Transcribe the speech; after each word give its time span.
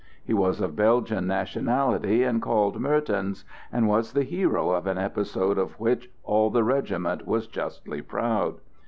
He 0.25 0.33
was 0.33 0.59
of 0.61 0.75
Belgian 0.75 1.27
nationality, 1.27 2.23
and 2.23 2.41
called 2.41 2.79
Mertens, 2.81 3.45
and 3.71 3.87
was 3.87 4.13
the 4.13 4.23
hero 4.23 4.71
of 4.71 4.87
an 4.87 4.97
episode 4.97 5.59
of 5.59 5.79
which 5.79 6.09
all 6.23 6.49
the 6.49 6.63
regiment 6.63 7.27
was 7.27 7.45
justly 7.45 8.01
proud. 8.01 8.55